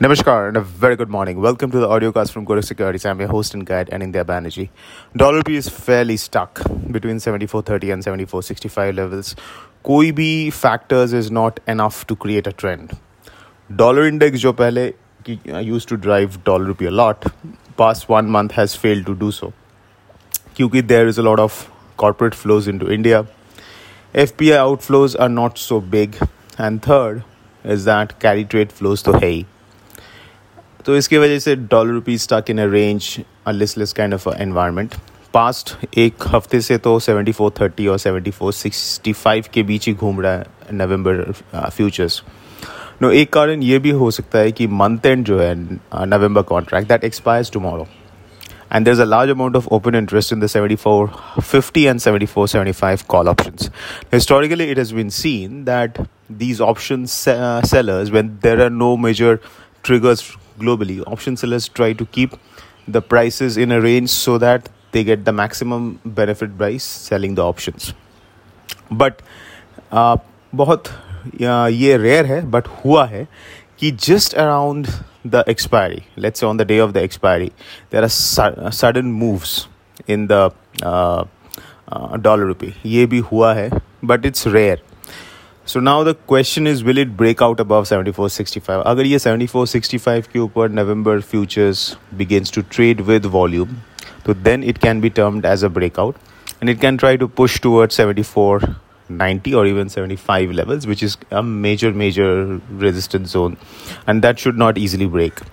Namaskar 0.00 0.48
and 0.48 0.56
a 0.56 0.62
very 0.62 0.96
good 0.96 1.10
morning. 1.10 1.42
Welcome 1.42 1.70
to 1.72 1.78
the 1.78 1.86
audiocast 1.86 2.30
from 2.30 2.46
Kotak 2.46 2.64
Securities. 2.64 3.04
I'm 3.04 3.18
your 3.20 3.28
host 3.28 3.52
and 3.52 3.66
guide 3.66 3.90
Anindya 3.90 4.24
Banerjee. 4.24 4.70
Dollar 5.14 5.36
rupee 5.40 5.56
is 5.56 5.68
fairly 5.68 6.16
stuck 6.16 6.62
between 6.90 7.16
74.30 7.16 7.92
and 7.92 8.02
74.65 8.02 8.96
levels. 8.96 9.36
Koi 9.82 10.10
bhi 10.12 10.50
factors 10.60 11.12
is 11.12 11.30
not 11.30 11.60
enough 11.66 12.06
to 12.06 12.16
create 12.16 12.46
a 12.46 12.52
trend. 12.52 12.96
Dollar 13.82 14.06
index 14.06 14.40
jo 14.40 14.54
pehle 14.62 14.94
ki 15.22 15.38
uh, 15.52 15.58
used 15.58 15.90
to 15.90 15.98
drive 15.98 16.42
dollar 16.44 16.72
rupee 16.72 16.86
a 16.86 16.96
lot, 17.02 17.30
past 17.76 18.08
one 18.08 18.32
month 18.38 18.58
has 18.62 18.74
failed 18.86 19.04
to 19.12 19.14
do 19.26 19.30
so. 19.42 19.52
क्योंकि 20.56 20.86
there 20.86 21.06
is 21.14 21.18
a 21.18 21.28
lot 21.30 21.46
of 21.48 21.62
corporate 21.98 22.34
flows 22.46 22.72
into 22.76 22.90
India. 22.90 23.26
FPI 24.14 24.58
outflows 24.64 25.20
are 25.20 25.32
not 25.38 25.64
so 25.68 25.78
big. 25.78 26.20
And 26.56 26.82
third 26.82 27.24
is 27.62 27.84
that 27.84 28.18
carry 28.18 28.46
trade 28.46 28.78
flows 28.82 29.02
to 29.02 29.18
hey. 29.18 29.46
तो 30.86 30.96
इसकी 30.96 31.18
वजह 31.18 31.38
से 31.38 31.54
dollar 31.56 31.92
rupees 31.92 32.28
stuck 32.28 32.50
in 32.50 32.58
a 32.58 32.66
range 32.72 33.16
listless 33.46 33.92
kind 33.92 34.14
of 34.14 34.28
environment 34.30 34.94
past 35.34 35.76
एक 35.98 36.26
हफ़्ते 36.28 36.60
से 36.60 36.76
तो 36.78 36.98
7430 37.00 37.88
और 37.88 37.98
7465 37.98 39.48
के 39.48 39.62
बीच 39.62 39.86
ही 39.86 39.92
घूम 39.94 40.20
रहा 40.20 40.32
है 40.32 40.46
नवंबर 40.72 41.22
फ्यूचर्स 41.54 42.22
नो 43.02 43.10
एक 43.12 43.32
कारण 43.32 43.62
ये 43.62 43.78
भी 43.78 43.90
हो 44.00 44.10
सकता 44.10 44.38
है 44.38 44.52
कि 44.52 44.66
मंथ 44.74 45.06
एंड 45.06 45.24
जो 45.26 45.38
है 45.40 45.54
November 45.54 46.42
contract 46.48 46.88
that 46.88 47.04
expires 47.04 47.50
tomorrow 47.52 47.86
and 48.72 48.84
there 48.84 48.94
is 48.94 49.02
a 49.02 49.04
large 49.04 49.30
amount 49.30 49.56
of 49.56 49.68
open 49.72 49.94
interest 49.94 50.32
in 50.32 50.40
the 50.40 50.46
seventy 50.48 50.76
four 50.78 51.10
fifty 51.40 51.84
and 51.84 52.00
seventy 52.00 52.26
four 52.26 52.48
seventy 52.48 52.72
five 52.72 52.98
call 53.08 53.28
option 53.28 53.70
historically 54.14 54.64
it 54.64 54.78
has 54.78 54.94
been 54.94 55.08
seen 55.14 55.64
that 55.64 56.00
these 56.38 56.60
option 56.60 57.04
sellers 57.06 58.10
when 58.10 58.28
there 58.42 58.62
are 58.62 58.70
no 58.72 58.96
major 58.98 59.38
triggers 59.84 60.30
globally. 60.59 61.01
Option 61.07 61.37
sellers 61.37 61.67
try 61.67 61.93
to 61.93 62.05
keep 62.07 62.35
the 62.87 63.01
prices 63.01 63.57
in 63.57 63.71
a 63.71 63.81
range 63.81 64.09
so 64.09 64.37
that 64.37 64.69
they 64.91 65.03
get 65.03 65.25
the 65.25 65.33
maximum 65.33 65.99
benefit 66.05 66.57
by 66.57 66.77
selling 66.77 67.35
the 67.35 67.43
options. 67.43 67.93
But 68.91 69.21
uh, 69.91 70.17
बहुत 70.53 70.87
ये 71.41 71.95
rare 71.97 72.25
है 72.25 72.41
but 72.51 72.67
हुआ 72.83 73.05
है 73.05 73.27
कि 73.79 73.91
just 73.91 74.33
around 74.33 74.87
the 75.27 75.43
expiry 75.49 76.01
let's 76.21 76.43
on 76.43 76.57
the 76.57 76.61
day 76.67 76.79
of 76.79 76.91
the 76.91 76.97
expiry 76.97 77.51
there 77.91 78.03
are 78.03 78.69
sudden 78.71 79.05
moves 79.21 79.67
in 80.09 80.27
the 80.31 80.49
dollar 82.23 82.45
rupee 82.45 82.73
ये 82.85 83.05
भी 83.05 83.19
हुआ 83.31 83.53
है 83.53 83.69
but 84.05 84.25
it's 84.25 84.47
rare 84.47 84.81
so 85.67 85.79
now 85.79 86.03
the 86.05 86.15
question 86.27 86.67
is 86.67 86.83
will 86.83 86.99
it 86.99 87.07
break 87.17 87.43
out 87.43 87.61
above 87.61 87.85
7465 87.85 88.69
अगर 88.69 89.05
ये 89.05 89.19
7465 89.19 90.27
के 90.33 90.39
ऊपर 90.39 90.69
November 90.69 91.21
futures 91.31 91.89
begins 92.17 92.53
to 92.53 92.61
trade 92.71 93.01
with 93.09 93.25
volume 93.39 93.75
तो 94.25 94.33
then 94.33 94.63
it 94.63 94.77
can 94.77 95.01
be 95.01 95.09
termed 95.19 95.45
as 95.45 95.65
a 95.65 95.67
breakout 95.79 96.15
and 96.59 96.69
it 96.69 96.79
can 96.81 96.97
try 96.97 97.15
to 97.17 97.27
push 97.27 97.59
towards 97.59 97.95
74 97.95 98.75
90 99.09 99.53
or 99.53 99.65
even 99.65 99.89
75 99.89 100.51
levels 100.51 100.87
which 100.87 101.03
is 101.03 101.17
a 101.31 101.43
major 101.43 101.91
major 101.93 102.29
resistance 102.69 103.31
zone 103.31 103.57
and 104.07 104.23
that 104.23 104.39
should 104.39 104.57
not 104.57 104.77
easily 104.77 105.07
break 105.17 105.43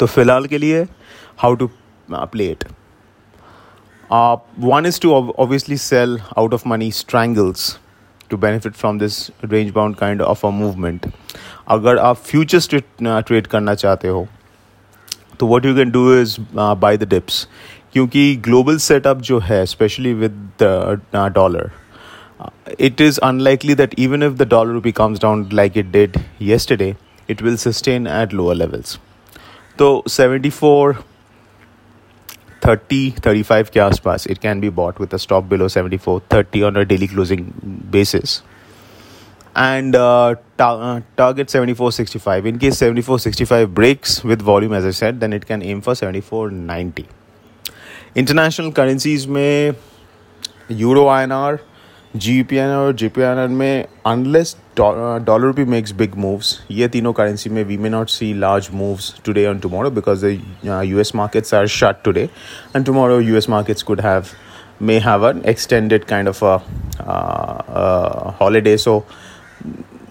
तो 0.00 0.06
फिलहाल 0.06 0.46
के 0.46 0.58
लिए 0.58 0.82
how 1.38 1.54
to 1.54 1.70
play 2.10 2.50
it 2.50 2.64
one 4.68 4.88
is 4.88 4.98
to 5.02 5.10
obviously 5.44 5.76
sell 5.80 6.14
out 6.42 6.54
of 6.58 6.64
money 6.72 6.90
strangles 7.00 7.66
to 8.29 8.37
benefit 8.37 8.73
from 8.73 8.99
this 8.99 9.19
range 9.45 9.71
bound 9.71 9.95
kind 9.95 10.21
of 10.23 10.45
a 10.47 10.49
movement 10.51 11.05
अगर 11.67 11.97
आप 11.99 12.17
future 12.25 12.81
trade 13.01 13.47
करना 13.47 13.75
चाहते 13.75 14.07
हो 14.07 14.27
तो 15.39 15.47
what 15.47 15.65
you 15.65 15.75
can 15.75 15.91
do 15.91 16.13
is 16.15 16.37
buy 16.55 16.97
the 16.97 17.09
dips 17.09 17.47
क्योंकि 17.93 18.35
global 18.45 18.77
setup 18.79 19.17
जो 19.21 19.39
है 19.39 19.65
specially 19.65 20.13
with 20.13 20.63
dollar 21.13 21.71
it 22.79 23.01
is 23.01 23.19
unlikely 23.23 23.75
that 23.75 23.99
even 23.99 24.23
if 24.23 24.33
the 24.33 24.47
dollar 24.49 24.79
becomes 24.81 25.21
down 25.21 25.47
like 25.53 25.77
it 25.77 25.91
did 25.91 26.17
yesterday 26.41 26.95
it 27.29 27.41
will 27.41 27.57
sustain 27.57 28.07
at 28.07 28.33
lower 28.33 28.55
levels 28.55 28.99
तो 29.79 30.03
seventy 30.09 30.49
four 30.49 30.95
thirty 32.67 33.13
thirty 33.25 33.43
five 33.43 33.67
के 33.73 33.79
आसपास 33.79 34.27
it 34.29 34.37
can 34.37 34.61
be 34.61 34.69
bought 34.79 35.01
with 35.01 35.15
stop 35.17 35.43
below 35.45 35.67
seventy 35.69 35.97
four 35.97 36.21
thirty 36.33 36.61
on 36.61 36.75
a 36.75 36.81
daily 36.83 37.07
closing 37.07 37.45
basis 37.91 38.41
and 39.57 39.95
target 40.57 41.49
seventy 41.49 41.73
four 41.73 41.91
sixty 41.91 42.19
five 42.19 42.47
in case 42.47 42.79
seventy 42.79 43.01
four 43.01 43.19
sixty 43.19 43.45
five 43.45 43.67
breaks 43.75 44.23
with 44.25 44.41
volume 44.41 44.75
as 44.75 44.85
a 44.85 44.91
set 44.91 45.15
then 45.15 45.33
it 45.33 45.43
can 45.43 45.61
aim 45.63 45.81
for 45.81 45.95
seventy 45.95 46.21
four 46.29 46.51
ninety 46.51 47.05
international 48.17 48.71
currencies 48.71 49.27
में 49.27 49.73
euro 50.71 51.07
I 51.07 51.23
N 51.23 51.31
R 51.31 51.59
G 52.15 52.41
P 52.43 52.55
N 52.55 52.69
और 52.69 52.93
G 52.95 53.07
P 53.07 53.21
N 53.21 53.37
N 53.39 53.51
में 53.51 53.85
unless 54.05 54.55
dollar 54.77 55.51
भी 55.55 55.63
makes 55.65 55.91
big 55.91 56.13
moves 56.17 56.59
ये 56.71 56.87
तीनों 56.87 57.11
currency 57.13 57.49
में 57.49 57.63
we 57.63 57.77
may 57.77 57.89
not 57.89 58.09
see 58.09 58.33
large 58.33 58.69
moves 58.73 59.13
today 59.25 59.41
and 59.43 59.61
tomorrow 59.61 59.89
because 59.91 60.25
the 60.25 60.81
U 60.85 60.99
S 60.99 61.11
markets 61.15 61.53
are 61.53 61.67
shut 61.69 61.97
today 62.05 62.23
and 62.75 62.85
tomorrow 62.85 63.19
U 63.19 63.35
S 63.37 63.49
markets 63.49 63.83
could 63.83 64.01
have 64.01 64.25
may 64.81 64.97
have 64.99 65.27
an 65.29 65.41
extended 65.45 66.03
kind 66.03 66.29
of 66.29 66.43
holiday 68.41 68.77
so 68.77 69.03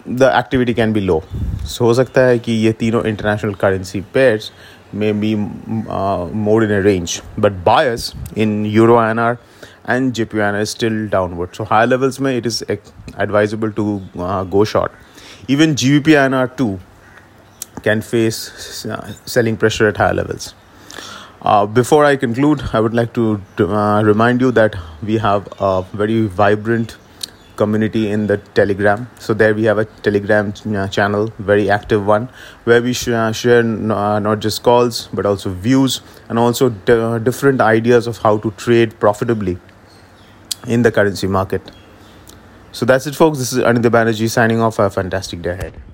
the 0.09 0.33
activity 0.37 0.75
can 0.75 0.93
be 0.93 1.01
low 1.01 1.23
so 1.67 1.85
हो 1.85 1.95
सकता 1.95 2.27
है 2.27 2.39
कि 2.39 2.53
ये 2.67 2.73
तीनों 2.81 3.05
international 3.07 3.55
currency 3.61 4.01
pairs 4.15 4.53
may 4.95 5.13
be 5.15 5.35
mode 5.35 6.65
in 6.65 6.79
a 6.79 6.83
range 6.85 7.21
but 7.39 7.65
bias 7.67 8.13
in 8.39 8.65
euro 8.67 9.03
N 9.03 9.19
R 9.19 9.37
and 9.85 10.15
JPY 10.15 10.61
is 10.61 10.71
still 10.71 11.09
downward. 11.09 11.55
So 11.55 11.65
higher 11.65 11.87
levels 11.87 12.21
may 12.21 12.39
it 12.39 12.47
is 12.47 12.63
advisable 13.17 13.73
to 13.73 14.03
uh, 14.19 14.45
go 14.45 14.65
short. 14.65 14.93
Even 15.49 15.75
GBP 15.75 16.15
INR 16.25 16.57
2 16.57 16.81
can 17.83 18.01
face 18.01 18.87
uh, 18.87 19.13
selling 19.27 19.57
pressure 19.57 19.89
at 19.89 19.97
higher 19.97 20.15
levels. 20.15 20.55
Uh, 21.43 21.67
before 21.67 22.05
I 22.07 22.17
conclude, 22.17 22.63
I 22.73 22.81
would 22.81 22.95
like 22.95 23.13
to 23.15 23.41
uh, 23.59 24.03
remind 24.03 24.41
you 24.41 24.51
that 24.53 24.75
we 25.03 25.19
have 25.19 25.47
a 25.61 25.83
very 25.93 26.27
vibrant 26.27 26.97
community 27.57 28.11
in 28.11 28.27
the 28.27 28.37
telegram 28.59 29.09
so 29.21 29.33
there 29.33 29.55
we 29.55 29.63
have 29.63 29.79
a 29.79 29.85
telegram 30.03 30.53
uh, 30.75 30.89
channel 30.89 31.33
very 31.39 31.71
active 31.71 32.05
one 32.05 32.29
where 32.65 32.83
we 32.83 32.91
uh, 33.07 33.31
share 33.31 33.63
not 33.63 34.41
just 34.41 34.65
calls 34.65 35.09
but 35.13 35.25
also 35.25 35.51
views 35.51 36.01
and 36.29 36.37
also 36.37 36.69
different 37.21 37.61
ideas 37.61 38.09
of 38.09 38.19
how 38.19 38.37
to 38.39 38.51
trade 38.53 38.99
profitably 38.99 39.57
in 40.67 40.83
the 40.83 40.93
currency 40.93 41.27
market. 41.27 41.63
So 42.73 42.85
that's 42.85 43.07
it, 43.07 43.15
folks. 43.15 43.39
This 43.39 43.53
is 43.53 43.59
Anindya 43.59 43.91
Banerjee 43.91 44.31
signing 44.31 44.61
off. 44.61 44.79
Have 44.79 44.87
a 44.87 44.91
fantastic 44.91 45.43
day 45.43 45.51
ahead. 45.51 45.75